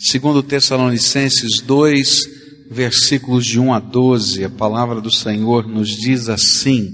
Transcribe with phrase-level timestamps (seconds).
[0.00, 6.88] Segundo Tessalonicenses 2, versículos de 1 a 12, a palavra do Senhor nos diz assim: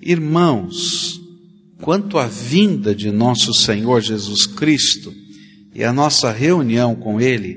[0.00, 1.20] Irmãos,
[1.82, 5.12] quanto à vinda de nosso Senhor Jesus Cristo
[5.74, 7.56] e a nossa reunião com Ele,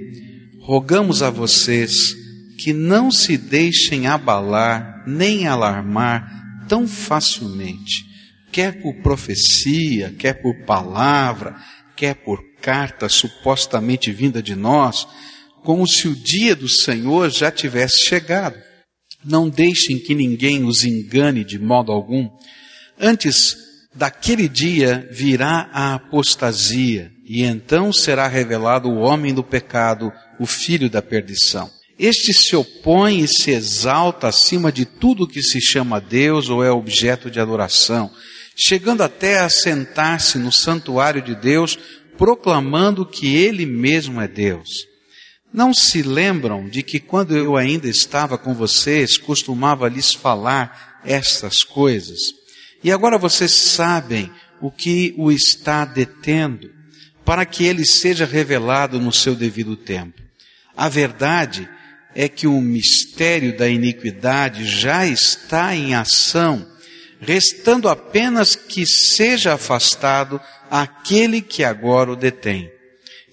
[0.60, 2.16] rogamos a vocês
[2.58, 8.08] que não se deixem abalar nem alarmar tão facilmente,
[8.52, 11.56] quer por profecia, quer por palavra,
[11.96, 15.08] quer por carta supostamente vinda de nós,
[15.64, 18.58] como se o dia do Senhor já tivesse chegado.
[19.24, 22.30] Não deixem que ninguém os engane de modo algum.
[23.00, 23.56] Antes,
[23.96, 30.90] daquele dia virá a apostasia, e então será revelado o homem do pecado, o filho
[30.90, 31.70] da perdição.
[32.00, 36.72] Este se opõe e se exalta acima de tudo que se chama Deus ou é
[36.72, 38.10] objeto de adoração,
[38.56, 41.78] chegando até a sentar-se no santuário de Deus,
[42.18, 44.70] proclamando que Ele mesmo é Deus.
[45.54, 51.64] Não se lembram de que quando eu ainda estava com vocês, costumava lhes falar estas
[51.64, 52.20] coisas?
[52.84, 56.70] E agora vocês sabem o que o está detendo,
[57.26, 60.22] para que ele seja revelado no seu devido tempo.
[60.76, 61.68] A verdade
[62.16, 66.68] é que o mistério da iniquidade já está em ação,
[67.22, 72.72] restando apenas que seja afastado aquele que agora o detém.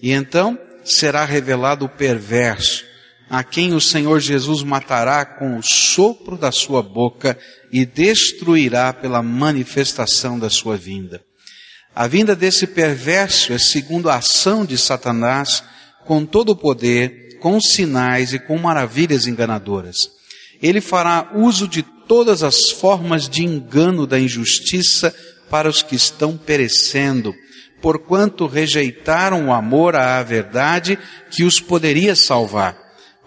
[0.02, 2.84] E então, será revelado o perverso,
[3.30, 7.38] a quem o Senhor Jesus matará com o sopro da sua boca
[7.72, 11.22] e destruirá pela manifestação da sua vinda.
[11.94, 15.64] A vinda desse perverso é segundo a ação de Satanás,
[16.06, 20.17] com todo o poder, com sinais e com maravilhas enganadoras.
[20.62, 25.14] Ele fará uso de todas as formas de engano da injustiça
[25.50, 27.34] para os que estão perecendo,
[27.80, 30.98] porquanto rejeitaram o amor à verdade
[31.30, 32.76] que os poderia salvar.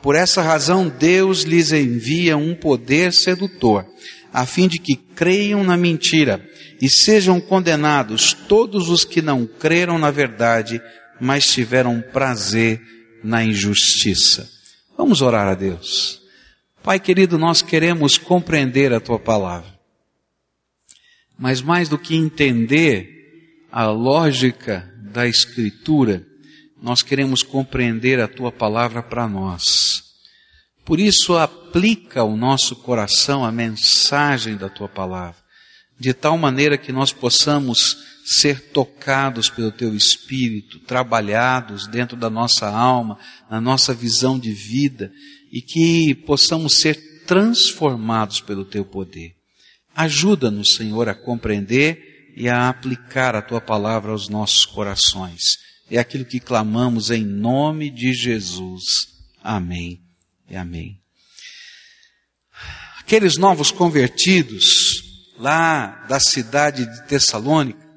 [0.01, 3.85] Por essa razão Deus lhes envia um poder sedutor,
[4.33, 6.43] a fim de que creiam na mentira
[6.81, 10.81] e sejam condenados todos os que não creram na verdade,
[11.19, 12.81] mas tiveram prazer
[13.23, 14.49] na injustiça.
[14.97, 16.20] Vamos orar a Deus.
[16.83, 19.79] Pai querido, nós queremos compreender a tua palavra.
[21.37, 23.07] Mas mais do que entender,
[23.71, 26.25] a lógica da Escritura,
[26.81, 30.03] nós queremos compreender a tua palavra para nós.
[30.83, 35.39] Por isso, aplica ao nosso coração a mensagem da tua palavra,
[35.99, 42.67] de tal maneira que nós possamos ser tocados pelo teu espírito, trabalhados dentro da nossa
[42.67, 45.11] alma, na nossa visão de vida,
[45.51, 46.95] e que possamos ser
[47.25, 49.35] transformados pelo teu poder.
[49.95, 55.57] Ajuda-nos, Senhor, a compreender e a aplicar a tua palavra aos nossos corações.
[55.89, 59.09] É aquilo que clamamos em nome de Jesus.
[59.43, 60.01] Amém
[60.49, 60.97] e amém.
[62.99, 65.03] Aqueles novos convertidos
[65.37, 67.91] lá da cidade de Tessalônica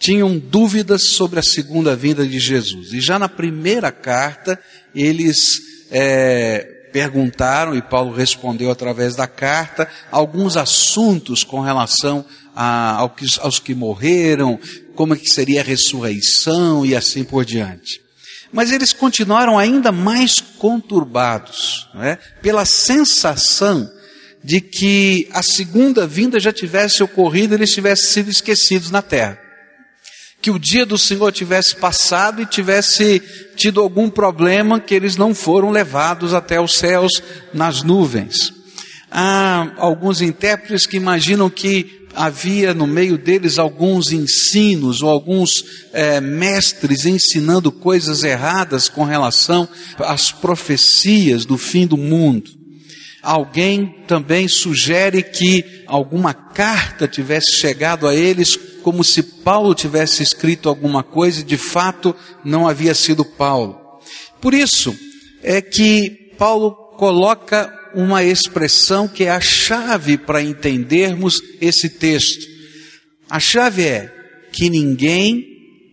[0.00, 2.92] tinham dúvidas sobre a segunda vinda de Jesus.
[2.92, 4.60] E já na primeira carta
[4.94, 12.24] eles é, perguntaram, e Paulo respondeu através da carta, alguns assuntos com relação
[12.54, 14.58] a, ao que, aos que morreram,
[14.94, 18.00] como é que seria a ressurreição e assim por diante.
[18.52, 22.16] Mas eles continuaram ainda mais conturbados, é?
[22.42, 23.88] pela sensação
[24.42, 29.38] de que a segunda vinda já tivesse ocorrido e eles tivessem sido esquecidos na terra.
[30.40, 33.20] Que o dia do Senhor tivesse passado e tivesse
[33.56, 38.52] tido algum problema que eles não foram levados até os céus nas nuvens.
[39.10, 46.20] Há alguns intérpretes que imaginam que havia no meio deles alguns ensinos ou alguns é,
[46.20, 49.68] mestres ensinando coisas erradas com relação
[49.98, 52.50] às profecias do fim do mundo.
[53.22, 60.68] Alguém também sugere que alguma carta tivesse chegado a eles como se Paulo tivesse escrito
[60.68, 62.14] alguma coisa e de fato
[62.44, 63.78] não havia sido Paulo.
[64.40, 64.96] Por isso
[65.42, 72.46] é que Paulo coloca uma expressão que é a chave para entendermos esse texto.
[73.28, 74.12] A chave é
[74.52, 75.44] que ninguém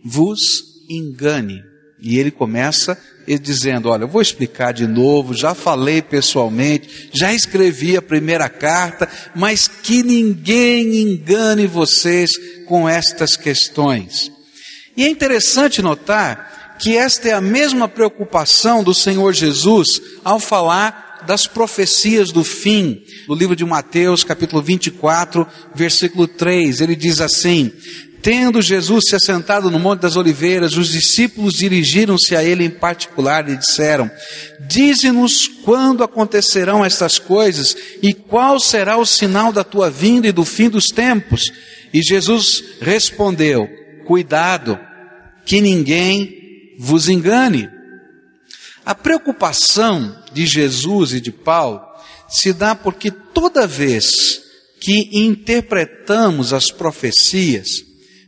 [0.03, 1.61] vos engane.
[1.99, 2.97] E ele começa
[3.41, 9.09] dizendo: Olha, eu vou explicar de novo, já falei pessoalmente, já escrevi a primeira carta,
[9.35, 12.31] mas que ninguém engane vocês
[12.65, 14.31] com estas questões.
[14.95, 21.07] E é interessante notar que esta é a mesma preocupação do Senhor Jesus ao falar
[21.25, 25.45] das profecias do fim, no livro de Mateus, capítulo 24,
[25.75, 26.79] versículo 3.
[26.79, 27.71] Ele diz assim:
[28.27, 33.47] Tendo Jesus se assentado no Monte das Oliveiras, os discípulos dirigiram-se a ele em particular
[33.47, 34.11] e disseram:
[34.67, 40.43] Dize-nos quando acontecerão estas coisas e qual será o sinal da tua vinda e do
[40.43, 41.43] fim dos tempos.
[41.93, 43.65] E Jesus respondeu:
[44.05, 44.77] Cuidado,
[45.45, 47.69] que ninguém vos engane.
[48.85, 51.79] A preocupação de Jesus e de Paulo
[52.27, 54.41] se dá porque toda vez
[54.81, 57.86] que interpretamos as profecias,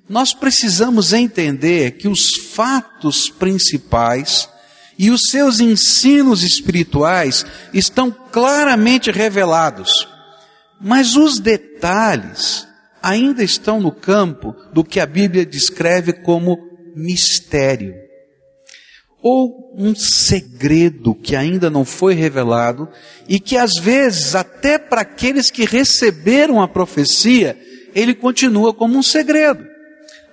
[0.09, 4.49] nós precisamos entender que os fatos principais
[4.97, 10.07] e os seus ensinos espirituais estão claramente revelados,
[10.81, 12.67] mas os detalhes
[13.01, 16.57] ainda estão no campo do que a Bíblia descreve como
[16.95, 17.93] mistério
[19.21, 22.87] ou um segredo que ainda não foi revelado
[23.27, 27.57] e que às vezes, até para aqueles que receberam a profecia,
[27.93, 29.68] ele continua como um segredo.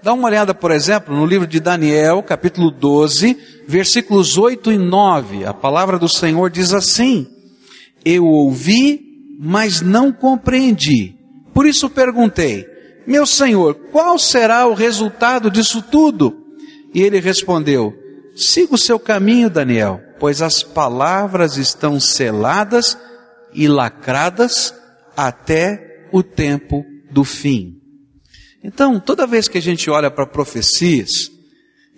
[0.06, 3.36] Dá uma olhada, por exemplo, no livro de Daniel, capítulo 12,
[3.66, 5.44] versículos 8 e 9.
[5.44, 7.26] A palavra do Senhor diz assim:
[8.04, 9.00] Eu ouvi,
[9.40, 11.16] mas não compreendi.
[11.52, 12.64] Por isso perguntei:
[13.04, 16.36] Meu Senhor, qual será o resultado disso tudo?
[16.94, 17.92] E ele respondeu:
[18.36, 22.96] Siga o seu caminho, Daniel, pois as palavras estão seladas
[23.52, 24.72] e lacradas
[25.16, 27.85] até o tempo do fim.
[28.62, 31.30] Então, toda vez que a gente olha para profecias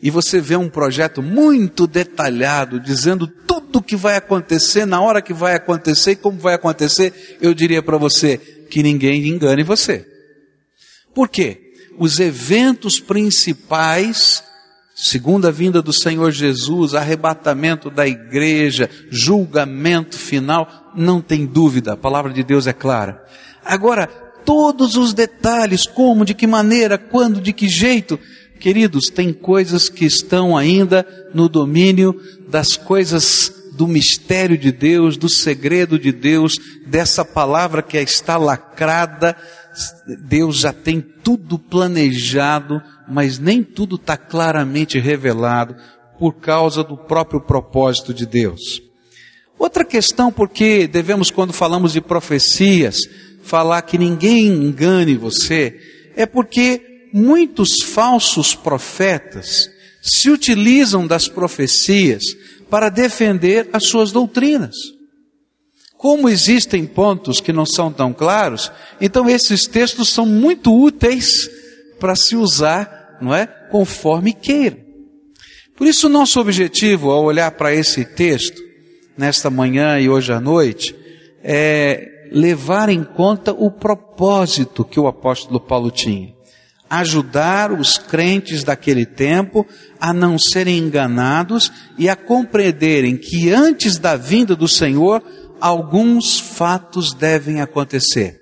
[0.02, 5.22] e você vê um projeto muito detalhado dizendo tudo o que vai acontecer, na hora
[5.22, 10.06] que vai acontecer e como vai acontecer, eu diria para você que ninguém engane você.
[11.14, 11.72] Por quê?
[11.98, 14.44] Os eventos principais
[14.98, 22.32] segunda vinda do Senhor Jesus, arrebatamento da igreja, julgamento final, não tem dúvida, a palavra
[22.32, 23.24] de Deus é clara.
[23.64, 24.10] Agora,
[24.48, 28.18] todos os detalhes, como, de que maneira, quando, de que jeito,
[28.58, 32.18] queridos, tem coisas que estão ainda no domínio
[32.48, 36.56] das coisas do mistério de Deus, do segredo de Deus,
[36.86, 39.36] dessa palavra que está lacrada,
[40.26, 45.74] Deus já tem tudo planejado mas nem tudo está claramente revelado
[46.18, 48.82] por causa do próprio propósito de Deus.
[49.58, 52.98] Outra questão, porque devemos, quando falamos de profecias,
[53.42, 55.78] falar que ninguém engane você,
[56.16, 59.70] é porque muitos falsos profetas
[60.02, 62.24] se utilizam das profecias
[62.70, 64.74] para defender as suas doutrinas.
[65.96, 68.70] Como existem pontos que não são tão claros,
[69.00, 71.50] então esses textos são muito úteis
[71.98, 73.46] para se usar não é?
[73.46, 74.78] Conforme queira.
[75.76, 78.60] Por isso, nosso objetivo ao olhar para esse texto,
[79.16, 80.94] nesta manhã e hoje à noite,
[81.42, 86.34] é levar em conta o propósito que o apóstolo Paulo tinha.
[86.90, 89.66] Ajudar os crentes daquele tempo
[90.00, 95.22] a não serem enganados e a compreenderem que antes da vinda do Senhor,
[95.60, 98.40] alguns fatos devem acontecer.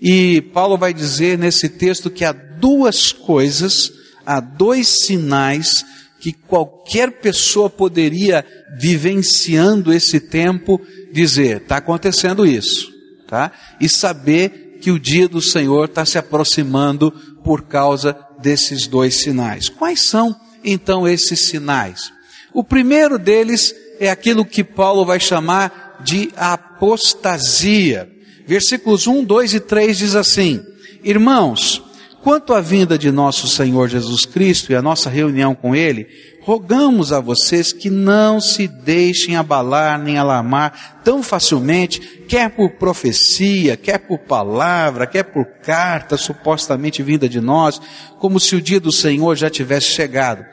[0.00, 3.92] E Paulo vai dizer nesse texto que há duas coisas
[4.26, 5.84] há dois sinais
[6.18, 8.44] que qualquer pessoa poderia,
[8.76, 10.80] vivenciando esse tempo,
[11.12, 12.92] dizer: está acontecendo isso,
[13.26, 13.52] tá?
[13.80, 17.10] E saber que o dia do Senhor está se aproximando
[17.42, 19.68] por causa desses dois sinais.
[19.68, 22.12] Quais são então esses sinais?
[22.52, 28.10] O primeiro deles é aquilo que Paulo vai chamar de apostasia.
[28.46, 30.64] Versículos 1, 2 e 3 diz assim:
[31.02, 31.82] Irmãos,
[32.26, 36.08] Quanto à vinda de nosso Senhor Jesus Cristo e a nossa reunião com Ele,
[36.42, 43.76] rogamos a vocês que não se deixem abalar nem alarmar tão facilmente, quer por profecia,
[43.76, 47.80] quer por palavra, quer por carta supostamente vinda de nós,
[48.18, 50.44] como se o dia do Senhor já tivesse chegado.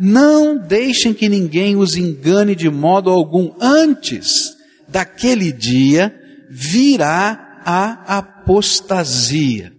[0.00, 3.52] Não deixem que ninguém os engane de modo algum.
[3.60, 4.56] Antes
[4.88, 6.10] daquele dia
[6.48, 9.76] virá a apostasia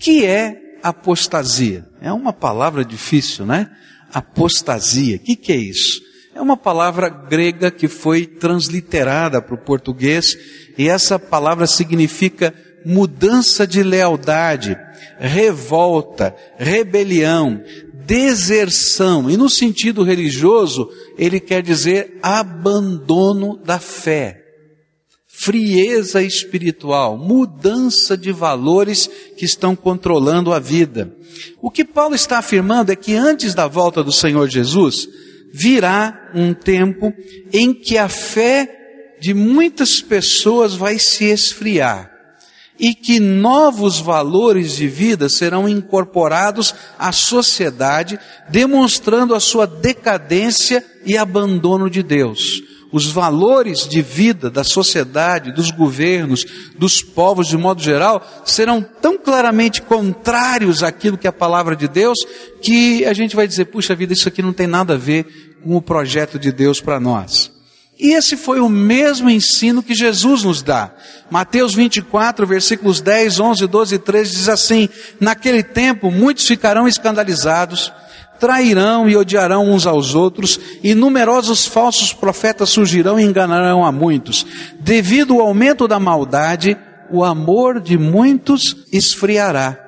[0.00, 1.86] que é apostasia?
[2.00, 3.70] É uma palavra difícil, né?
[4.12, 5.16] Apostasia.
[5.16, 6.00] O que, que é isso?
[6.34, 10.36] É uma palavra grega que foi transliterada para o português
[10.78, 12.54] e essa palavra significa
[12.84, 14.74] mudança de lealdade,
[15.18, 17.62] revolta, rebelião,
[18.06, 19.30] deserção.
[19.30, 20.88] E no sentido religioso,
[21.18, 24.39] ele quer dizer abandono da fé
[25.42, 31.16] frieza espiritual, mudança de valores que estão controlando a vida.
[31.62, 35.08] O que Paulo está afirmando é que antes da volta do Senhor Jesus,
[35.50, 37.10] virá um tempo
[37.50, 42.10] em que a fé de muitas pessoas vai se esfriar
[42.78, 48.18] e que novos valores de vida serão incorporados à sociedade,
[48.50, 52.69] demonstrando a sua decadência e abandono de Deus.
[52.92, 56.44] Os valores de vida da sociedade, dos governos,
[56.76, 61.86] dos povos de modo geral, serão tão claramente contrários àquilo que é a palavra de
[61.86, 62.18] Deus,
[62.60, 65.76] que a gente vai dizer, puxa vida, isso aqui não tem nada a ver com
[65.76, 67.52] o projeto de Deus para nós.
[68.00, 70.90] E esse foi o mesmo ensino que Jesus nos dá.
[71.30, 74.88] Mateus 24, versículos 10, 11, 12 e 13 diz assim:
[75.20, 77.92] Naquele tempo muitos ficarão escandalizados,
[78.40, 84.46] trairão e odiarão uns aos outros, e numerosos falsos profetas surgirão e enganarão a muitos.
[84.80, 86.76] Devido ao aumento da maldade,
[87.12, 89.78] o amor de muitos esfriará,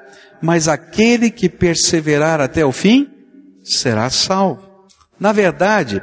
[0.41, 3.09] mas aquele que perseverar até o fim
[3.65, 4.63] será salvo.
[5.19, 6.03] Na verdade,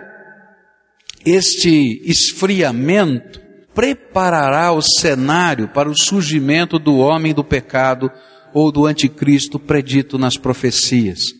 [1.25, 3.39] este esfriamento
[3.75, 8.09] preparará o cenário para o surgimento do homem do pecado
[8.53, 11.38] ou do anticristo predito nas profecias.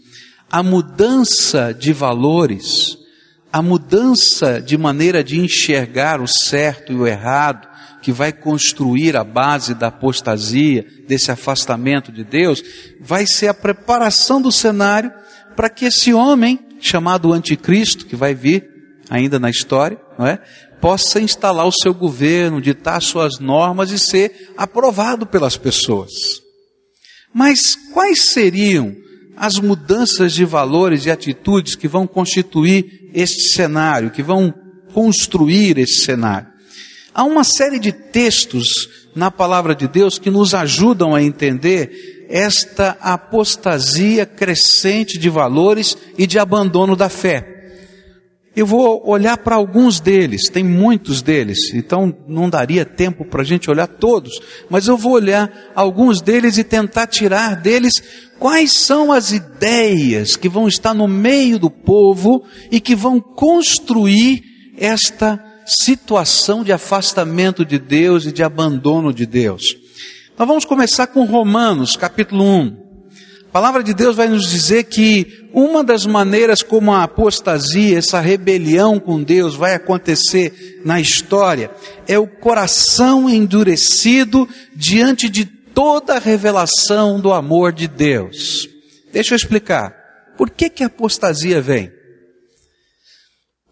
[0.52, 2.98] A mudança de valores,
[3.52, 7.68] a mudança de maneira de enxergar o certo e o errado,
[8.02, 12.64] que vai construir a base da apostasia, desse afastamento de Deus,
[13.00, 15.12] vai ser a preparação do cenário
[15.56, 18.68] para que esse homem, chamado anticristo, que vai vir,
[19.10, 20.40] ainda na história, não é?
[20.80, 26.14] Possa instalar o seu governo, ditar suas normas e ser aprovado pelas pessoas.
[27.34, 28.96] Mas quais seriam
[29.36, 34.54] as mudanças de valores e atitudes que vão constituir este cenário, que vão
[34.94, 36.48] construir esse cenário?
[37.14, 42.98] Há uma série de textos na palavra de Deus que nos ajudam a entender esta
[43.02, 47.59] apostasia crescente de valores e de abandono da fé.
[48.60, 53.46] Eu vou olhar para alguns deles, tem muitos deles, então não daria tempo para a
[53.46, 54.38] gente olhar todos,
[54.70, 57.94] mas eu vou olhar alguns deles e tentar tirar deles
[58.38, 64.44] quais são as ideias que vão estar no meio do povo e que vão construir
[64.78, 69.78] esta situação de afastamento de Deus e de abandono de Deus.
[70.38, 72.89] Nós vamos começar com Romanos, capítulo 1.
[73.50, 78.20] A palavra de Deus vai nos dizer que uma das maneiras como a apostasia, essa
[78.20, 81.72] rebelião com Deus vai acontecer na história,
[82.08, 88.70] é o coração endurecido diante de toda a revelação do amor de Deus.
[89.12, 89.96] Deixa eu explicar.
[90.38, 91.92] Por que que a apostasia vem?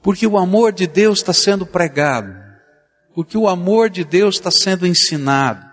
[0.01, 2.33] Porque o amor de Deus está sendo pregado.
[3.13, 5.63] Porque o amor de Deus está sendo ensinado.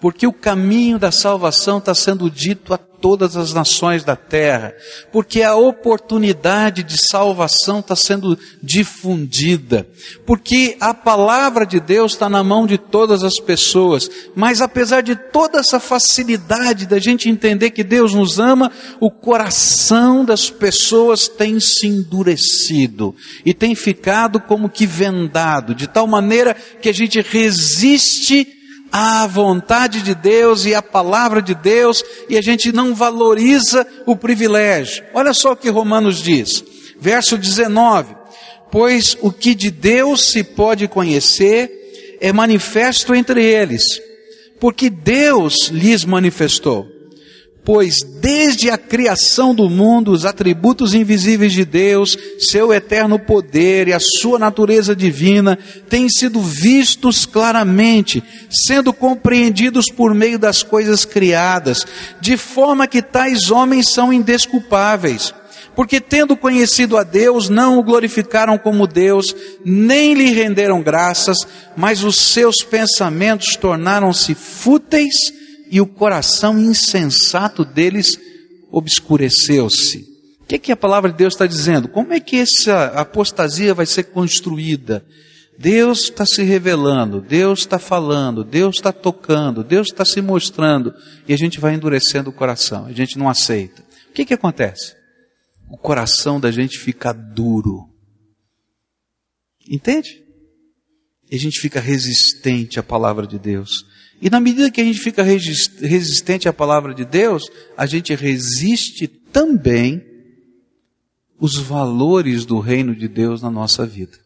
[0.00, 4.72] Porque o caminho da salvação está sendo dito a todas as nações da terra,
[5.10, 9.88] porque a oportunidade de salvação está sendo difundida,
[10.24, 15.16] porque a palavra de Deus está na mão de todas as pessoas, mas apesar de
[15.16, 21.58] toda essa facilidade da gente entender que Deus nos ama, o coração das pessoas tem
[21.58, 28.61] se endurecido e tem ficado como que vendado, de tal maneira que a gente resiste
[28.92, 34.14] a vontade de Deus e a palavra de Deus e a gente não valoriza o
[34.14, 35.02] privilégio.
[35.14, 36.62] Olha só o que Romanos diz,
[37.00, 38.14] verso 19:
[38.70, 43.82] Pois o que de Deus se pode conhecer é manifesto entre eles,
[44.60, 46.91] porque Deus lhes manifestou.
[47.64, 53.92] Pois desde a criação do mundo, os atributos invisíveis de Deus, seu eterno poder e
[53.92, 55.56] a sua natureza divina
[55.88, 61.86] têm sido vistos claramente, sendo compreendidos por meio das coisas criadas,
[62.20, 65.32] de forma que tais homens são indesculpáveis.
[65.76, 71.38] Porque tendo conhecido a Deus, não o glorificaram como Deus, nem lhe renderam graças,
[71.76, 75.41] mas os seus pensamentos tornaram-se fúteis
[75.72, 78.18] e o coração insensato deles
[78.70, 80.06] obscureceu-se.
[80.42, 81.88] O que, é que a palavra de Deus está dizendo?
[81.88, 85.02] Como é que essa apostasia vai ser construída?
[85.58, 90.94] Deus está se revelando, Deus está falando, Deus está tocando, Deus está se mostrando,
[91.26, 93.82] e a gente vai endurecendo o coração, a gente não aceita.
[94.10, 94.94] O que, que acontece?
[95.70, 97.88] O coração da gente fica duro.
[99.66, 100.22] Entende?
[101.30, 103.86] E a gente fica resistente à palavra de Deus.
[104.22, 107.42] E na medida que a gente fica resistente à palavra de Deus,
[107.76, 110.00] a gente resiste também
[111.40, 114.16] os valores do reino de Deus na nossa vida.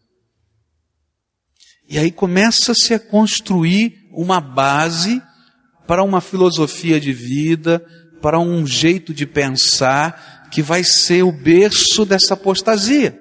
[1.89, 5.23] E aí começa-se a construir uma base
[5.87, 7.83] para uma filosofia de vida,
[8.21, 13.19] para um jeito de pensar que vai ser o berço dessa apostasia.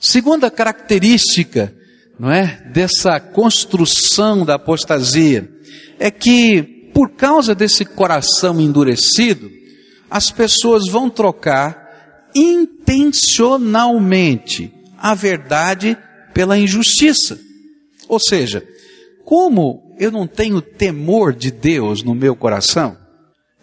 [0.00, 1.72] Segunda característica
[2.18, 2.62] não é?
[2.72, 5.48] Dessa construção da apostasia.
[5.98, 9.50] É que, por causa desse coração endurecido,
[10.10, 11.84] as pessoas vão trocar
[12.34, 15.96] intencionalmente a verdade
[16.32, 17.38] pela injustiça.
[18.08, 18.66] Ou seja,
[19.24, 22.98] como eu não tenho temor de Deus no meu coração,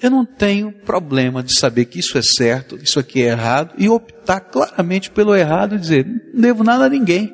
[0.02, 3.88] eu não tenho problema de saber que isso é certo, isso aqui é errado, e
[3.88, 7.32] optar claramente pelo errado e dizer, não devo nada a ninguém,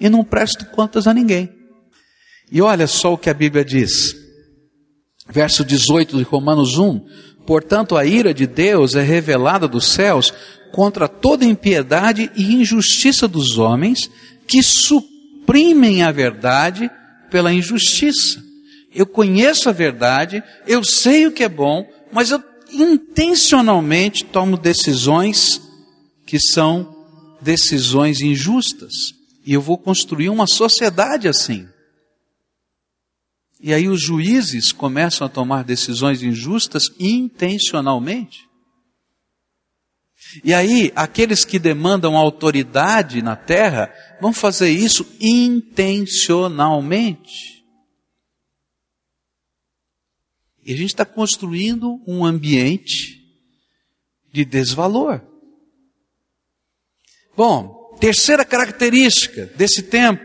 [0.00, 1.48] e não presto contas a ninguém.
[2.50, 4.16] E olha só o que a Bíblia diz.
[5.28, 7.06] Verso 18 de Romanos 1.
[7.46, 10.32] Portanto, a ira de Deus é revelada dos céus
[10.72, 14.10] contra toda impiedade e injustiça dos homens
[14.46, 16.90] que suprimem a verdade
[17.30, 18.42] pela injustiça.
[18.92, 22.42] Eu conheço a verdade, eu sei o que é bom, mas eu
[22.72, 25.60] intencionalmente tomo decisões
[26.26, 26.96] que são
[27.40, 29.19] decisões injustas.
[29.44, 31.68] E eu vou construir uma sociedade assim.
[33.58, 38.48] E aí os juízes começam a tomar decisões injustas intencionalmente.
[40.44, 47.64] E aí, aqueles que demandam autoridade na terra vão fazer isso intencionalmente.
[50.64, 53.20] E a gente está construindo um ambiente
[54.32, 55.20] de desvalor.
[57.36, 60.24] Bom, terceira característica desse tempo,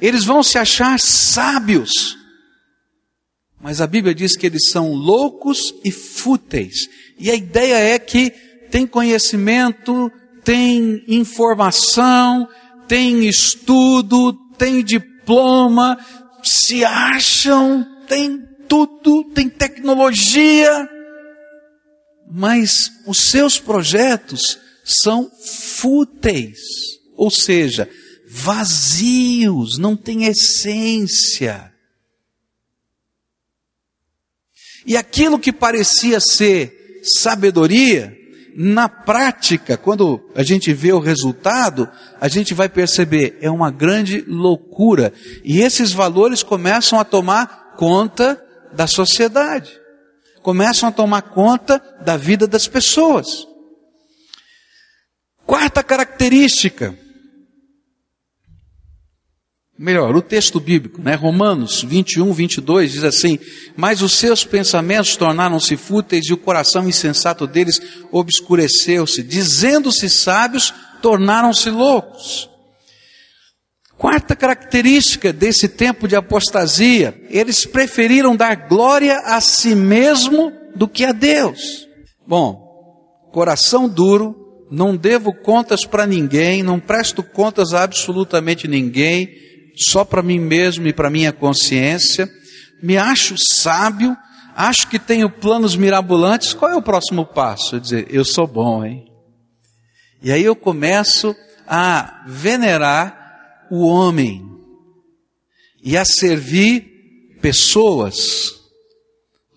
[0.00, 2.16] eles vão se achar sábios.
[3.60, 6.88] Mas a Bíblia diz que eles são loucos e fúteis.
[7.18, 8.30] E a ideia é que
[8.70, 10.10] tem conhecimento,
[10.42, 12.48] tem informação,
[12.88, 15.98] tem estudo, tem diploma,
[16.42, 20.88] se acham, tem tudo, tem tecnologia,
[22.30, 26.58] mas os seus projetos são fúteis,
[27.20, 27.86] ou seja,
[28.26, 31.70] vazios, não têm essência.
[34.86, 38.16] E aquilo que parecia ser sabedoria,
[38.56, 41.86] na prática, quando a gente vê o resultado,
[42.18, 45.12] a gente vai perceber, é uma grande loucura.
[45.44, 48.42] E esses valores começam a tomar conta
[48.72, 49.78] da sociedade.
[50.42, 53.46] Começam a tomar conta da vida das pessoas.
[55.44, 56.96] Quarta característica,
[59.80, 61.14] melhor, o texto bíblico, né?
[61.14, 63.38] Romanos 21, 22 diz assim:
[63.74, 67.80] Mas os seus pensamentos tornaram-se fúteis e o coração insensato deles
[68.12, 72.50] obscureceu-se, dizendo-se sábios, tornaram-se loucos.
[73.96, 81.06] Quarta característica desse tempo de apostasia, eles preferiram dar glória a si mesmo do que
[81.06, 81.88] a Deus.
[82.26, 89.49] Bom, coração duro, não devo contas para ninguém, não presto contas a absolutamente ninguém,
[89.80, 92.30] só para mim mesmo e para minha consciência,
[92.82, 94.16] me acho sábio,
[94.54, 97.76] acho que tenho planos mirabolantes, qual é o próximo passo?
[97.76, 99.06] Eu dizer, eu sou bom, hein?
[100.22, 101.34] E aí eu começo
[101.66, 104.46] a venerar o homem
[105.82, 108.60] e a servir pessoas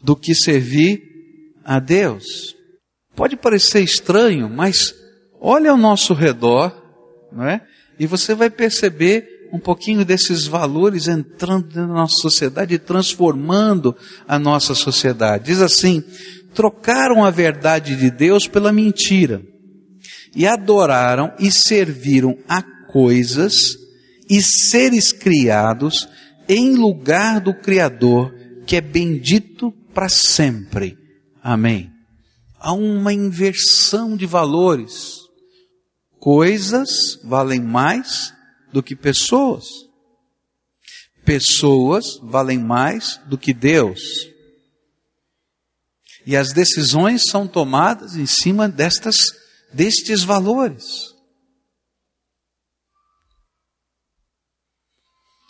[0.01, 1.01] do que servir
[1.65, 2.55] a Deus.
[3.15, 4.93] Pode parecer estranho, mas
[5.39, 6.71] olha ao nosso redor,
[7.31, 7.65] não é?
[7.99, 13.95] E você vai perceber um pouquinho desses valores entrando da nossa sociedade e transformando
[14.27, 15.45] a nossa sociedade.
[15.45, 16.03] Diz assim:
[16.55, 19.43] trocaram a verdade de Deus pela mentira
[20.35, 23.77] e adoraram e serviram a coisas
[24.27, 26.09] e seres criados
[26.49, 28.33] em lugar do Criador,
[28.65, 30.97] que é bendito para sempre.
[31.43, 31.91] Amém.
[32.59, 35.19] Há uma inversão de valores.
[36.19, 38.33] Coisas valem mais
[38.73, 39.65] do que pessoas.
[41.23, 44.27] Pessoas valem mais do que Deus.
[46.25, 49.17] E as decisões são tomadas em cima destas,
[49.71, 51.13] destes valores.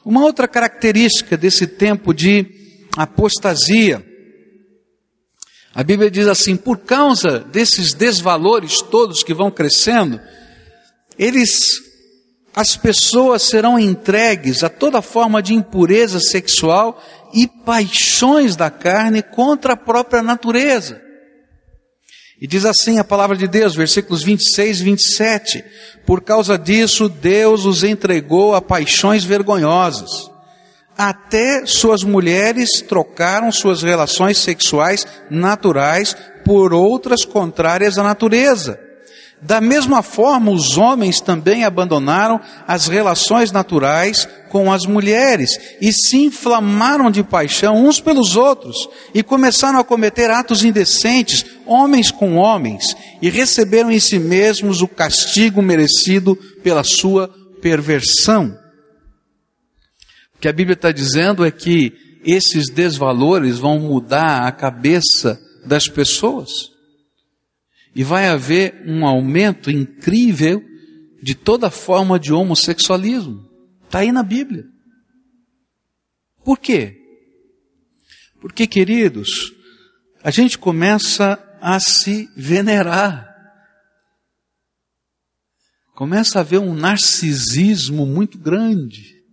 [0.05, 4.05] Uma outra característica desse tempo de apostasia,
[5.73, 10.19] a Bíblia diz assim: por causa desses desvalores todos que vão crescendo,
[11.17, 11.92] eles
[12.55, 17.01] as pessoas serão entregues a toda forma de impureza sexual
[17.33, 21.01] e paixões da carne contra a própria natureza.
[22.39, 25.65] E diz assim a palavra de Deus, versículos 26 e 27.
[26.05, 30.29] Por causa disso, Deus os entregou a paixões vergonhosas.
[30.95, 38.92] Até suas mulheres trocaram suas relações sexuais naturais por outras contrárias à natureza
[39.45, 46.17] Da mesma forma, os homens também abandonaram as relações naturais com as mulheres e se
[46.17, 52.95] inflamaram de paixão uns pelos outros e começaram a cometer atos indecentes, homens com homens,
[53.21, 57.27] e receberam em si mesmos o castigo merecido pela sua
[57.61, 58.57] perversão.
[60.35, 61.91] O que a Bíblia está dizendo é que
[62.23, 66.72] esses desvalores vão mudar a cabeça das pessoas.
[67.95, 70.63] E vai haver um aumento incrível
[71.21, 73.47] de toda forma de homossexualismo.
[73.85, 74.65] Está aí na Bíblia.
[76.43, 76.99] Por quê?
[78.41, 79.53] Porque, queridos,
[80.23, 83.33] a gente começa a se venerar.
[85.95, 89.23] Começa a haver um narcisismo muito grande.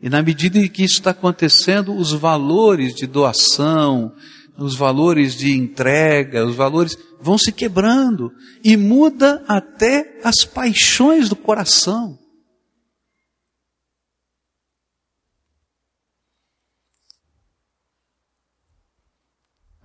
[0.00, 4.14] E na medida em que isso está acontecendo, os valores de doação,
[4.58, 8.32] os valores de entrega, os valores vão se quebrando
[8.64, 12.18] e muda até as paixões do coração.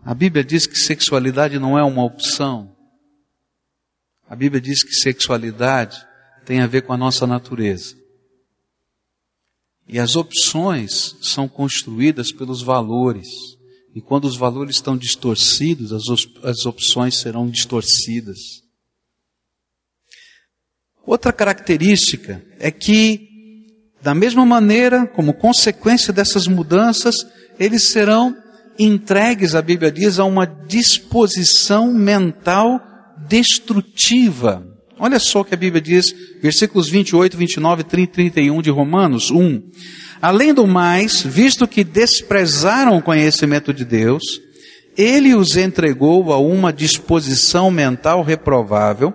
[0.03, 2.75] A Bíblia diz que sexualidade não é uma opção.
[4.27, 6.05] A Bíblia diz que sexualidade
[6.45, 7.95] tem a ver com a nossa natureza.
[9.87, 13.27] E as opções são construídas pelos valores.
[13.93, 16.03] E quando os valores estão distorcidos, as,
[16.43, 18.39] as opções serão distorcidas.
[21.05, 23.27] Outra característica é que,
[24.01, 27.17] da mesma maneira, como consequência dessas mudanças,
[27.59, 28.35] eles serão
[28.79, 32.79] entregues, a Bíblia diz, a uma disposição mental
[33.27, 34.70] destrutiva.
[35.03, 39.31] Olha só o que a Bíblia diz, versículos 28, 29, 30 e 31 de Romanos
[39.31, 39.59] 1.
[40.21, 44.21] Além do mais, visto que desprezaram o conhecimento de Deus,
[44.95, 49.11] ele os entregou a uma disposição mental reprovável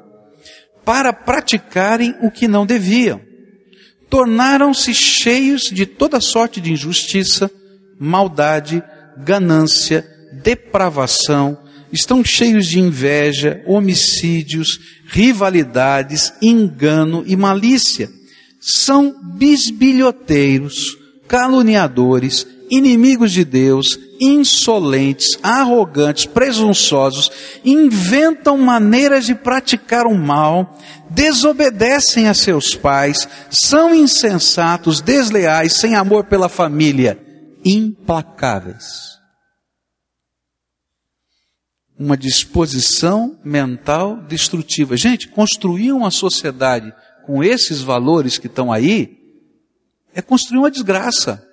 [0.85, 3.20] para praticarem o que não deviam.
[4.11, 7.49] Tornaram-se cheios de toda sorte de injustiça,
[7.96, 8.83] maldade,
[9.18, 10.05] ganância,
[10.42, 11.57] depravação,
[11.96, 18.11] estão cheios de inveja, homicídios, rivalidades, engano e malícia.
[18.61, 27.30] São bisbilhoteiros, caluniadores, inimigos de Deus, insolentes, arrogantes, presunçosos,
[27.64, 30.78] inventam maneiras de praticar o mal,
[31.11, 37.18] desobedecem a seus pais, são insensatos, desleais, sem amor pela família,
[37.64, 39.15] implacáveis
[41.98, 44.96] uma disposição mental destrutiva.
[44.96, 46.92] Gente, construir uma sociedade
[47.24, 49.18] com esses valores que estão aí
[50.14, 51.46] é construir uma desgraça.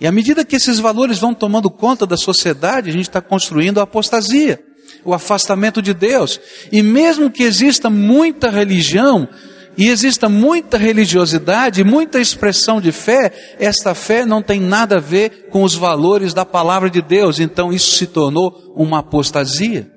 [0.00, 3.78] E à medida que esses valores vão tomando conta da sociedade, a gente está construindo
[3.78, 4.60] a apostasia,
[5.04, 6.40] o afastamento de Deus.
[6.72, 9.28] E mesmo que exista muita religião,
[9.76, 15.48] e exista muita religiosidade, muita expressão de fé, esta fé não tem nada a ver
[15.48, 19.90] com os valores da palavra de Deus, então isso se tornou uma apostasia.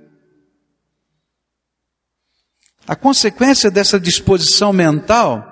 [2.88, 5.44] A consequência dessa disposição mental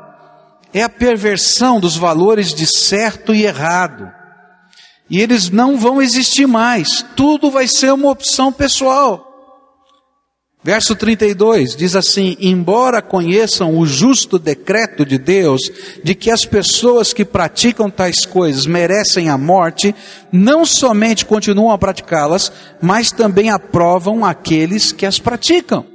[0.74, 4.10] é a perversão dos valores de certo e errado.
[5.10, 9.33] E eles não vão existir mais, tudo vai ser uma opção pessoal.
[10.64, 15.62] Verso 32 diz assim: Embora conheçam o justo decreto de Deus,
[16.02, 19.94] de que as pessoas que praticam tais coisas merecem a morte,
[20.32, 25.86] não somente continuam a praticá-las, mas também aprovam aqueles que as praticam.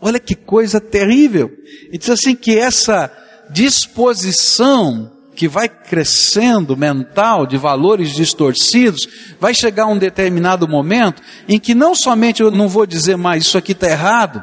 [0.00, 1.50] Olha que coisa terrível.
[1.92, 3.12] E diz assim que essa
[3.50, 9.08] disposição que vai crescendo mental de valores distorcidos,
[9.40, 13.58] vai chegar um determinado momento em que não somente eu não vou dizer mais isso
[13.58, 14.42] aqui está errado,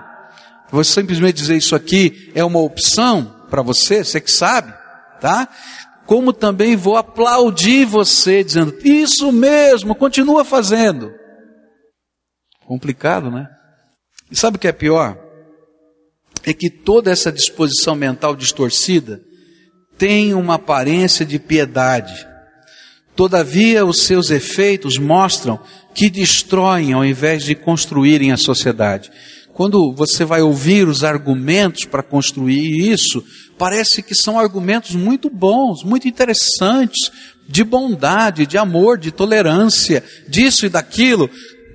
[0.69, 4.73] vou simplesmente dizer isso aqui é uma opção para você, você que sabe,
[5.19, 5.47] tá?
[6.05, 11.11] Como também vou aplaudir você dizendo isso mesmo, continua fazendo.
[12.65, 13.47] Complicado, né?
[14.29, 15.17] E sabe o que é pior?
[16.43, 19.21] É que toda essa disposição mental distorcida
[19.97, 22.27] tem uma aparência de piedade.
[23.15, 25.59] Todavia, os seus efeitos mostram
[25.93, 29.11] que destroem ao invés de construírem a sociedade.
[29.53, 33.23] Quando você vai ouvir os argumentos para construir isso,
[33.57, 37.11] parece que são argumentos muito bons, muito interessantes,
[37.47, 41.29] de bondade, de amor, de tolerância, disso e daquilo.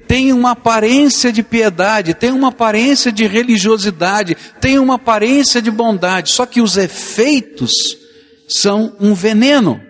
[0.09, 6.31] Tem uma aparência de piedade, tem uma aparência de religiosidade, tem uma aparência de bondade,
[6.31, 8.06] só que os efeitos
[8.49, 9.81] são um veneno.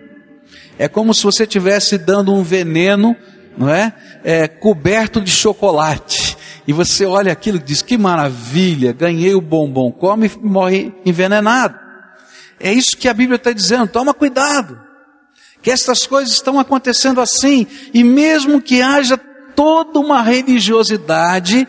[0.77, 3.15] É como se você estivesse dando um veneno,
[3.57, 3.93] não é?
[4.23, 4.47] é?
[4.47, 6.37] Coberto de chocolate.
[6.67, 11.79] e você olha aquilo e diz: que maravilha, ganhei o bombom, come e morre envenenado.
[12.59, 14.79] É isso que a Bíblia está dizendo, toma cuidado.
[15.61, 19.17] Que estas coisas estão acontecendo assim, e mesmo que haja
[19.55, 21.67] toda uma religiosidade,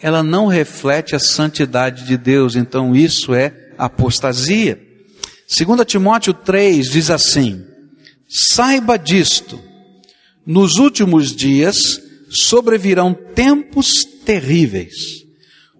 [0.00, 4.87] ela não reflete a santidade de Deus, então isso é apostasia.
[5.48, 7.64] 2 Timóteo 3 diz assim:
[8.28, 9.58] Saiba disto,
[10.46, 15.24] nos últimos dias sobrevirão tempos terríveis.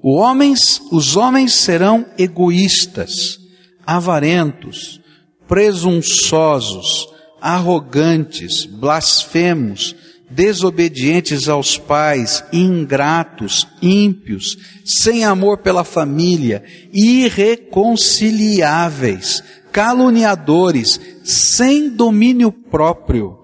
[0.03, 3.39] Os homens, os homens serão egoístas,
[3.85, 5.01] avarentos,
[5.47, 7.07] presunçosos,
[7.39, 9.95] arrogantes, blasfemos,
[10.31, 23.39] desobedientes aos pais, ingratos, ímpios, sem amor pela família, irreconciliáveis, caluniadores, sem domínio próprio,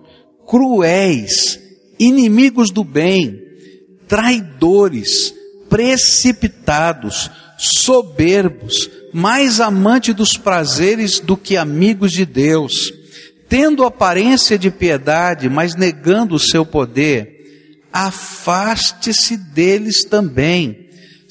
[0.46, 1.58] cruéis,
[1.98, 3.40] inimigos do bem,
[4.08, 5.34] traidores,
[5.68, 12.92] precipitados, soberbos, mais amante dos prazeres do que amigos de Deus,
[13.48, 17.34] tendo aparência de piedade, mas negando o seu poder,
[17.92, 20.83] afaste-se deles também.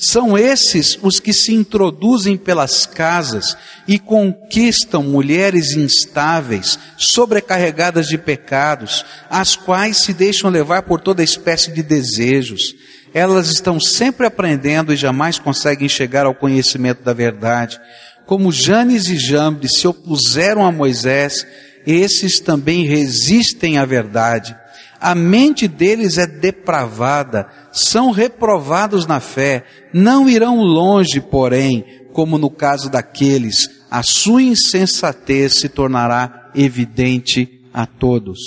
[0.05, 3.55] São esses os que se introduzem pelas casas
[3.87, 11.71] e conquistam mulheres instáveis, sobrecarregadas de pecados, as quais se deixam levar por toda espécie
[11.71, 12.75] de desejos
[13.13, 17.79] elas estão sempre aprendendo e jamais conseguem chegar ao conhecimento da verdade.
[18.25, 21.45] Como Janes e Jambres se opuseram a Moisés,
[21.85, 24.57] esses também resistem à verdade.
[25.03, 32.49] A mente deles é depravada, são reprovados na fé, não irão longe, porém, como no
[32.49, 38.39] caso daqueles, a sua insensatez se tornará evidente a todos.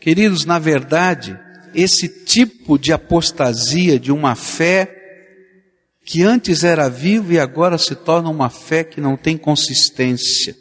[0.00, 1.38] Queridos, na verdade,
[1.72, 4.96] esse tipo de apostasia de uma fé
[6.04, 10.56] que antes era viva e agora se torna uma fé que não tem consistência,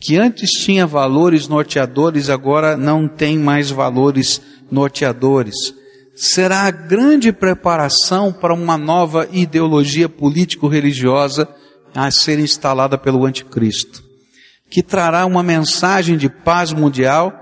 [0.00, 5.74] que antes tinha valores norteadores, agora não tem mais valores norteadores.
[6.14, 11.48] Será a grande preparação para uma nova ideologia político-religiosa
[11.94, 14.02] a ser instalada pelo anticristo,
[14.70, 17.32] que trará uma mensagem de paz mundial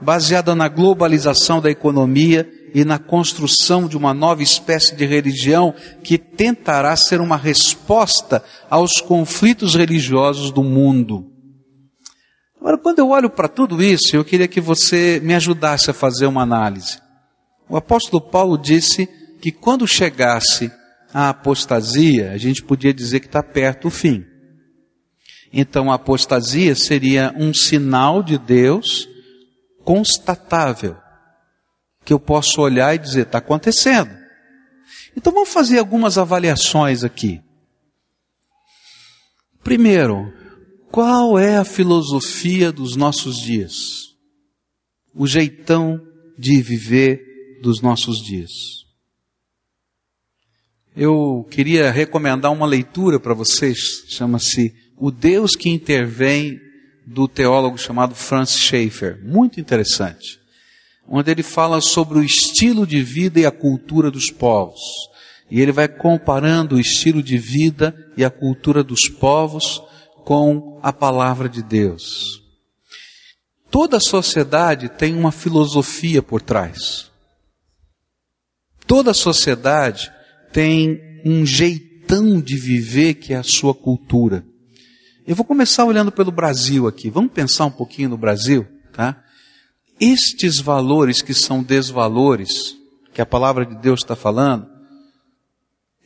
[0.00, 6.18] baseada na globalização da economia e na construção de uma nova espécie de religião que
[6.18, 11.27] tentará ser uma resposta aos conflitos religiosos do mundo.
[12.60, 16.26] Agora, quando eu olho para tudo isso, eu queria que você me ajudasse a fazer
[16.26, 16.98] uma análise.
[17.68, 19.06] O apóstolo Paulo disse
[19.40, 20.70] que quando chegasse
[21.12, 24.24] a apostasia, a gente podia dizer que está perto o fim.
[25.52, 29.08] Então a apostasia seria um sinal de Deus
[29.84, 30.96] constatável,
[32.04, 34.10] que eu posso olhar e dizer, está acontecendo.
[35.16, 37.40] Então vamos fazer algumas avaliações aqui.
[39.62, 40.32] Primeiro,
[40.90, 43.74] qual é a filosofia dos nossos dias?
[45.14, 46.00] O jeitão
[46.38, 48.50] de viver dos nossos dias.
[50.96, 56.58] Eu queria recomendar uma leitura para vocês, chama-se O Deus que Intervém
[57.06, 60.40] do teólogo chamado Francis Schaeffer, muito interessante,
[61.06, 64.80] onde ele fala sobre o estilo de vida e a cultura dos povos.
[65.50, 69.80] E ele vai comparando o estilo de vida e a cultura dos povos
[70.28, 72.42] com a palavra de Deus.
[73.70, 77.10] Toda sociedade tem uma filosofia por trás.
[78.86, 80.12] Toda sociedade
[80.52, 84.44] tem um jeitão de viver que é a sua cultura.
[85.26, 87.08] Eu vou começar olhando pelo Brasil aqui.
[87.08, 89.24] Vamos pensar um pouquinho no Brasil, tá?
[89.98, 92.76] Estes valores que são desvalores,
[93.14, 94.66] que a palavra de Deus está falando,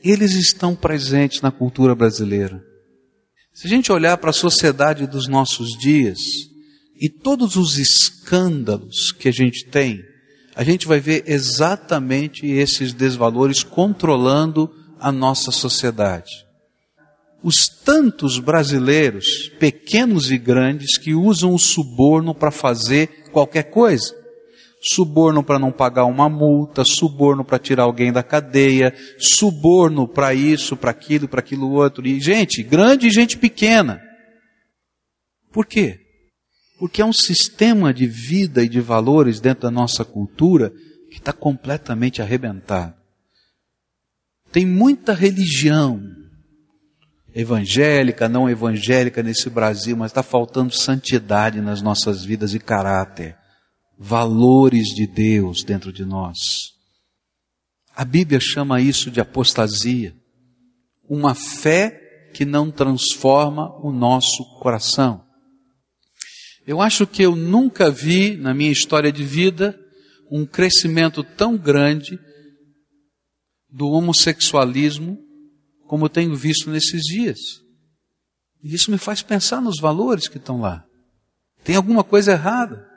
[0.00, 2.70] eles estão presentes na cultura brasileira.
[3.52, 6.18] Se a gente olhar para a sociedade dos nossos dias
[7.00, 10.02] e todos os escândalos que a gente tem,
[10.54, 16.46] a gente vai ver exatamente esses desvalores controlando a nossa sociedade
[17.42, 24.14] os tantos brasileiros, pequenos e grandes, que usam o suborno para fazer qualquer coisa.
[24.82, 30.76] Suborno para não pagar uma multa, suborno para tirar alguém da cadeia, suborno para isso,
[30.76, 32.06] para aquilo, para aquilo outro.
[32.06, 34.02] E gente grande e gente pequena.
[35.52, 36.00] Por quê?
[36.78, 40.72] Porque é um sistema de vida e de valores dentro da nossa cultura
[41.10, 42.94] que está completamente arrebentado.
[44.50, 46.02] Tem muita religião,
[47.34, 53.36] evangélica, não evangélica nesse Brasil, mas está faltando santidade nas nossas vidas e caráter,
[54.02, 56.72] valores de Deus dentro de nós.
[57.94, 60.12] A Bíblia chama isso de apostasia.
[61.08, 65.24] Uma fé que não transforma o nosso coração.
[66.66, 69.78] Eu acho que eu nunca vi na minha história de vida
[70.28, 72.18] um crescimento tão grande
[73.68, 75.16] do homossexualismo
[75.86, 77.38] como eu tenho visto nesses dias.
[78.64, 80.84] E isso me faz pensar nos valores que estão lá.
[81.62, 82.91] Tem alguma coisa errada.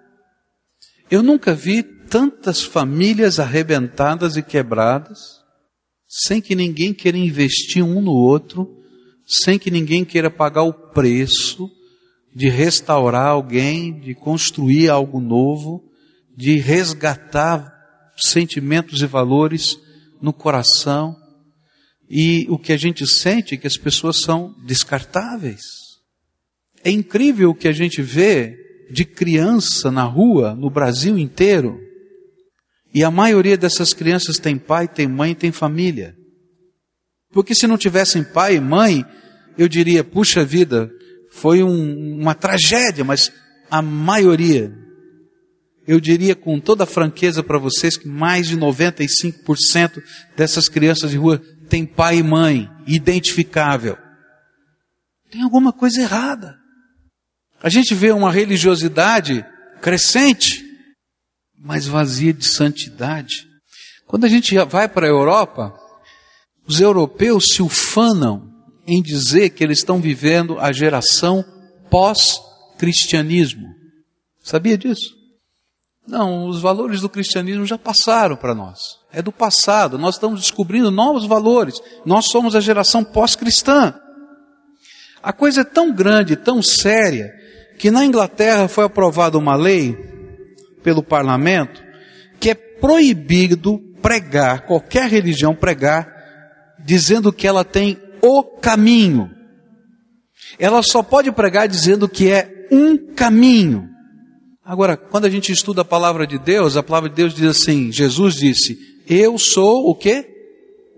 [1.09, 5.19] Eu nunca vi tantas famílias arrebentadas e quebradas,
[6.07, 8.83] sem que ninguém queira investir um no outro,
[9.25, 11.69] sem que ninguém queira pagar o preço
[12.33, 15.83] de restaurar alguém, de construir algo novo,
[16.35, 17.71] de resgatar
[18.17, 19.77] sentimentos e valores
[20.21, 21.15] no coração.
[22.09, 25.61] E o que a gente sente é que as pessoas são descartáveis.
[26.83, 31.79] É incrível o que a gente vê de criança na rua, no Brasil inteiro.
[32.93, 36.15] E a maioria dessas crianças tem pai, tem mãe, tem família.
[37.31, 39.05] Porque se não tivessem pai e mãe,
[39.57, 40.89] eu diria, puxa vida,
[41.29, 43.31] foi um, uma tragédia, mas
[43.69, 44.73] a maioria,
[45.85, 50.01] eu diria com toda franqueza para vocês que mais de 95%
[50.37, 53.97] dessas crianças de rua tem pai e mãe identificável.
[55.29, 56.64] Tem alguma coisa errada.
[57.65, 59.43] A gente vê uma religiosidade
[59.81, 60.63] crescente,
[61.57, 63.47] mas vazia de santidade.
[64.05, 65.73] Quando a gente vai para a Europa,
[66.67, 68.53] os europeus se ufanam
[68.85, 71.43] em dizer que eles estão vivendo a geração
[71.89, 73.65] pós-cristianismo.
[74.43, 75.15] Sabia disso?
[76.07, 78.77] Não, os valores do cristianismo já passaram para nós.
[79.11, 79.97] É do passado.
[79.97, 81.81] Nós estamos descobrindo novos valores.
[82.05, 83.99] Nós somos a geração pós-cristã.
[85.23, 87.33] A coisa é tão grande, tão séria,
[87.77, 89.95] que na Inglaterra foi aprovada uma lei
[90.83, 91.83] pelo parlamento
[92.39, 96.07] que é proibido pregar, qualquer religião pregar,
[96.83, 99.31] dizendo que ela tem o caminho.
[100.59, 103.89] Ela só pode pregar dizendo que é um caminho.
[104.63, 107.91] Agora, quando a gente estuda a palavra de Deus, a palavra de Deus diz assim:
[107.91, 110.27] Jesus disse, Eu sou o quê?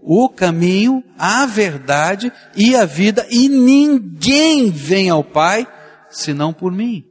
[0.01, 5.67] O caminho, a verdade e a vida, e ninguém vem ao Pai
[6.09, 7.05] senão por mim.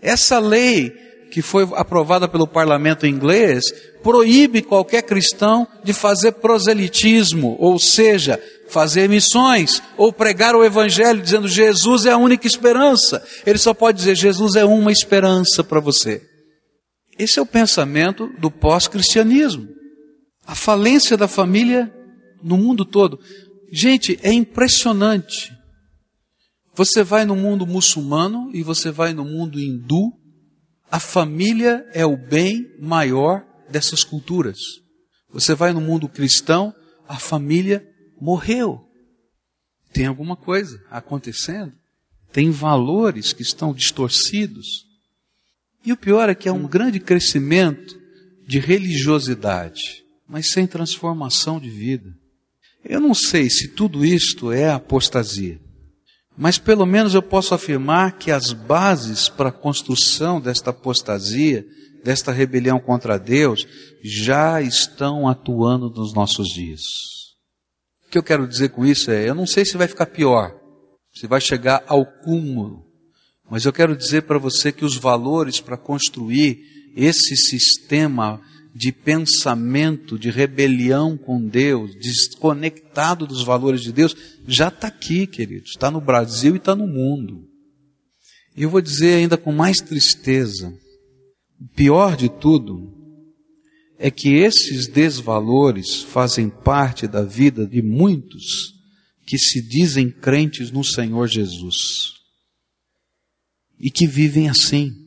[0.00, 0.92] Essa lei
[1.30, 3.64] que foi aprovada pelo parlamento inglês
[4.02, 11.48] proíbe qualquer cristão de fazer proselitismo, ou seja, fazer missões ou pregar o evangelho dizendo
[11.48, 13.22] Jesus é a única esperança.
[13.44, 16.22] Ele só pode dizer Jesus é uma esperança para você.
[17.18, 19.68] Esse é o pensamento do pós-cristianismo.
[20.46, 21.92] A falência da família
[22.42, 23.18] no mundo todo.
[23.72, 25.55] Gente, é impressionante.
[26.76, 30.12] Você vai no mundo muçulmano e você vai no mundo hindu,
[30.90, 34.58] a família é o bem maior dessas culturas.
[35.30, 36.74] Você vai no mundo cristão,
[37.08, 37.82] a família
[38.20, 38.86] morreu.
[39.90, 41.72] Tem alguma coisa acontecendo.
[42.30, 44.84] Tem valores que estão distorcidos.
[45.82, 47.98] E o pior é que há um grande crescimento
[48.46, 52.14] de religiosidade, mas sem transformação de vida.
[52.84, 55.58] Eu não sei se tudo isto é apostasia,
[56.36, 61.66] mas pelo menos eu posso afirmar que as bases para a construção desta apostasia,
[62.04, 63.66] desta rebelião contra Deus,
[64.02, 66.82] já estão atuando nos nossos dias.
[68.06, 70.54] O que eu quero dizer com isso é, eu não sei se vai ficar pior,
[71.12, 72.84] se vai chegar ao cúmulo,
[73.50, 76.60] mas eu quero dizer para você que os valores para construir
[76.96, 78.40] esse sistema
[78.76, 84.14] de pensamento, de rebelião com Deus, desconectado dos valores de Deus,
[84.46, 85.70] já está aqui, queridos.
[85.70, 87.48] Está no Brasil e está no mundo.
[88.54, 90.68] E eu vou dizer ainda com mais tristeza:
[91.58, 92.92] o pior de tudo
[93.98, 98.74] é que esses desvalores fazem parte da vida de muitos
[99.26, 102.12] que se dizem crentes no Senhor Jesus
[103.80, 105.05] e que vivem assim.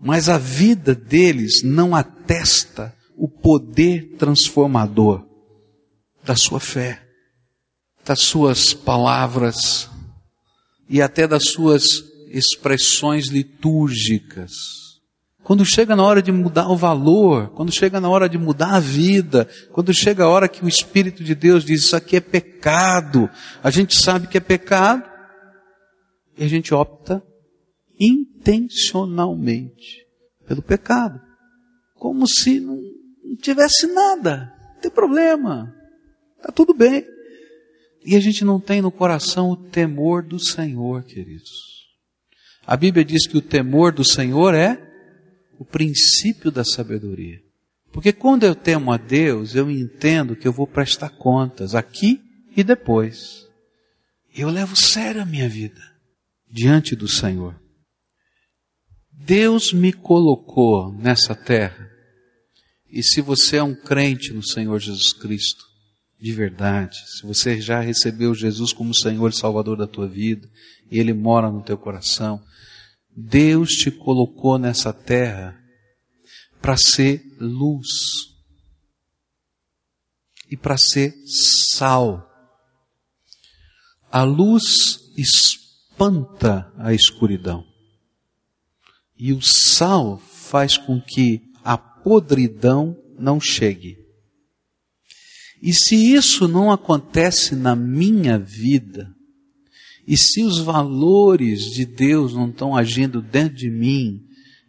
[0.00, 5.26] Mas a vida deles não atesta o poder transformador
[6.22, 7.02] da sua fé,
[8.04, 9.88] das suas palavras
[10.88, 14.52] e até das suas expressões litúrgicas.
[15.42, 18.80] Quando chega na hora de mudar o valor, quando chega na hora de mudar a
[18.80, 23.30] vida, quando chega a hora que o Espírito de Deus diz isso aqui é pecado,
[23.62, 25.08] a gente sabe que é pecado
[26.36, 27.22] e a gente opta
[27.98, 30.06] intencionalmente
[30.46, 31.20] pelo pecado,
[31.94, 32.80] como se não
[33.40, 35.74] tivesse nada, não tem problema,
[36.36, 37.04] está tudo bem.
[38.04, 41.86] E a gente não tem no coração o temor do Senhor, queridos.
[42.64, 44.86] A Bíblia diz que o temor do Senhor é
[45.58, 47.40] o princípio da sabedoria.
[47.92, 52.20] Porque quando eu temo a Deus, eu entendo que eu vou prestar contas aqui
[52.56, 53.46] e depois.
[54.34, 55.80] Eu levo sério a minha vida
[56.50, 57.58] diante do Senhor.
[59.18, 61.90] Deus me colocou nessa terra.
[62.88, 65.64] E se você é um crente no Senhor Jesus Cristo,
[66.20, 70.48] de verdade, se você já recebeu Jesus como Senhor e Salvador da tua vida,
[70.90, 72.42] e Ele mora no teu coração,
[73.16, 75.58] Deus te colocou nessa terra
[76.60, 77.88] para ser luz
[80.50, 82.30] e para ser sal.
[84.10, 87.75] A luz espanta a escuridão.
[89.18, 93.98] E o sal faz com que a podridão não chegue.
[95.62, 99.10] E se isso não acontece na minha vida,
[100.06, 104.22] e se os valores de Deus não estão agindo dentro de mim,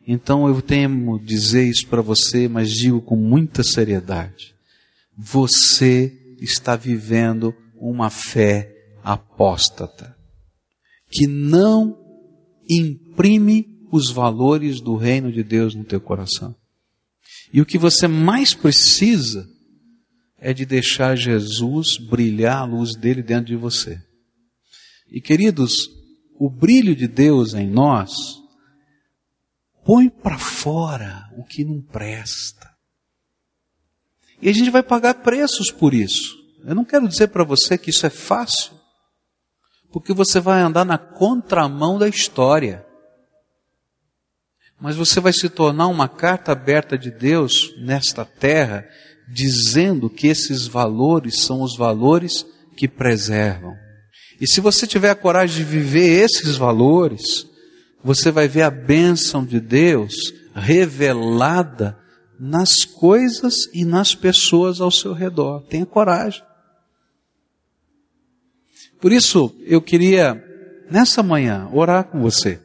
[0.07, 4.55] então eu temo dizer isso para você, mas digo com muita seriedade.
[5.15, 8.73] Você está vivendo uma fé
[9.03, 10.15] apóstata,
[11.11, 11.95] que não
[12.69, 16.55] imprime os valores do reino de Deus no teu coração.
[17.53, 19.47] E o que você mais precisa
[20.37, 24.01] é de deixar Jesus brilhar a luz dele dentro de você.
[25.09, 25.89] E queridos,
[26.39, 28.13] o brilho de Deus em nós
[29.85, 32.69] põe para fora o que não presta.
[34.41, 36.37] E a gente vai pagar preços por isso.
[36.63, 38.73] Eu não quero dizer para você que isso é fácil,
[39.91, 42.86] porque você vai andar na contramão da história
[44.79, 48.85] mas você vai se tornar uma carta aberta de Deus nesta terra,
[49.27, 53.75] dizendo que esses valores são os valores que preservam.
[54.39, 57.47] E se você tiver a coragem de viver esses valores,
[58.03, 60.13] você vai ver a bênção de Deus
[60.53, 61.97] revelada
[62.39, 65.61] nas coisas e nas pessoas ao seu redor.
[65.67, 66.43] Tenha coragem.
[69.01, 70.43] Por isso, eu queria,
[70.89, 72.59] nessa manhã, orar com você.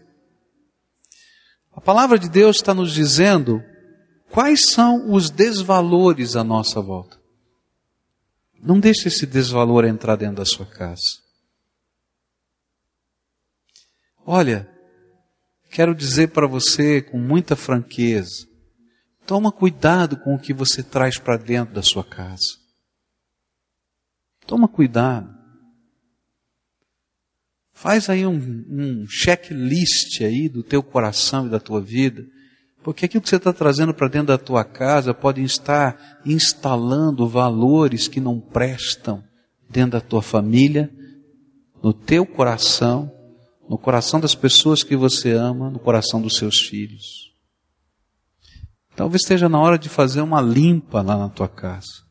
[1.84, 3.62] Palavra de Deus está nos dizendo
[4.30, 7.20] quais são os desvalores à nossa volta.
[8.62, 11.20] Não deixe esse desvalor entrar dentro da sua casa.
[14.24, 14.70] Olha,
[15.70, 18.46] quero dizer para você com muita franqueza,
[19.26, 22.62] toma cuidado com o que você traz para dentro da sua casa.
[24.46, 25.41] Toma cuidado.
[27.82, 28.36] Faz aí um,
[28.70, 32.24] um checklist aí do teu coração e da tua vida.
[32.80, 38.06] Porque aquilo que você está trazendo para dentro da tua casa pode estar instalando valores
[38.06, 39.20] que não prestam
[39.68, 40.92] dentro da tua família,
[41.82, 43.10] no teu coração,
[43.68, 47.32] no coração das pessoas que você ama, no coração dos seus filhos.
[48.94, 52.04] Talvez esteja na hora de fazer uma limpa lá na tua casa.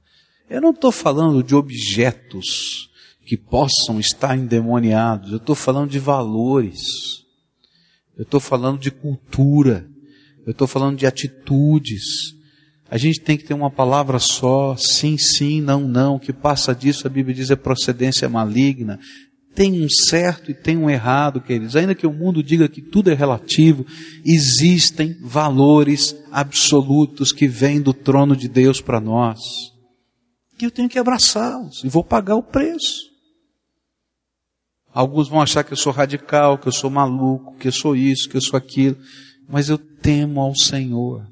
[0.49, 2.90] Eu não estou falando de objetos
[3.25, 5.31] que possam estar endemoniados.
[5.31, 6.81] Eu estou falando de valores.
[8.17, 9.87] Eu estou falando de cultura.
[10.45, 12.35] Eu estou falando de atitudes.
[12.89, 16.15] A gente tem que ter uma palavra só, sim, sim, não, não.
[16.15, 18.99] O que passa disso, a Bíblia diz, é procedência maligna.
[19.53, 21.75] Tem um certo e tem um errado, queridos.
[21.75, 23.85] Ainda que o mundo diga que tudo é relativo,
[24.25, 29.39] existem valores absolutos que vêm do trono de Deus para nós.
[30.59, 33.10] E eu tenho que abraçá-los e vou pagar o preço.
[34.93, 38.29] Alguns vão achar que eu sou radical, que eu sou maluco, que eu sou isso,
[38.29, 38.97] que eu sou aquilo,
[39.47, 41.25] mas eu temo ao Senhor.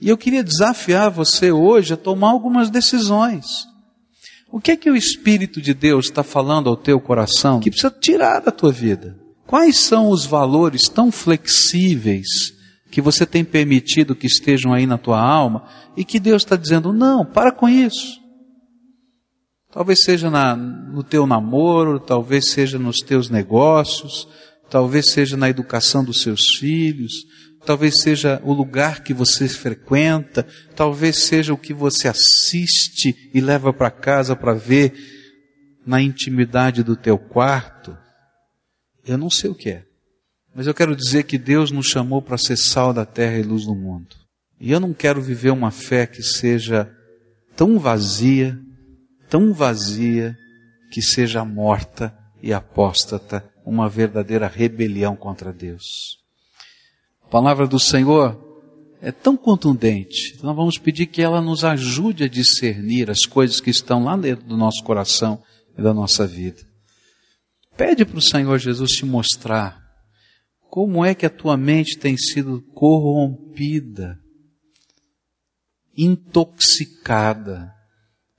[0.00, 3.46] E eu queria desafiar você hoje a tomar algumas decisões.
[4.50, 7.90] O que é que o Espírito de Deus está falando ao teu coração que precisa
[7.90, 9.16] tirar da tua vida?
[9.46, 12.54] Quais são os valores tão flexíveis
[12.94, 15.64] que você tem permitido que estejam aí na tua alma
[15.96, 18.20] e que Deus está dizendo, não, para com isso.
[19.74, 24.28] Talvez seja na, no teu namoro, talvez seja nos teus negócios,
[24.70, 27.24] talvez seja na educação dos seus filhos,
[27.66, 30.46] talvez seja o lugar que você frequenta,
[30.76, 34.94] talvez seja o que você assiste e leva para casa para ver
[35.84, 37.98] na intimidade do teu quarto.
[39.04, 39.84] Eu não sei o que é.
[40.54, 43.64] Mas eu quero dizer que Deus nos chamou para ser sal da terra e luz
[43.64, 44.14] do mundo.
[44.60, 46.88] E eu não quero viver uma fé que seja
[47.56, 48.56] tão vazia,
[49.28, 50.36] tão vazia
[50.90, 56.18] que seja morta e apóstata, uma verdadeira rebelião contra Deus.
[57.22, 58.40] A palavra do Senhor
[59.00, 63.70] é tão contundente, nós vamos pedir que ela nos ajude a discernir as coisas que
[63.70, 65.42] estão lá dentro do nosso coração
[65.76, 66.62] e da nossa vida.
[67.76, 69.82] Pede para o Senhor Jesus te mostrar
[70.70, 74.18] como é que a tua mente tem sido corrompida
[75.96, 77.72] intoxicada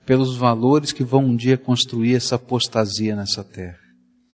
[0.05, 3.84] pelos valores que vão um dia construir essa apostasia nessa terra.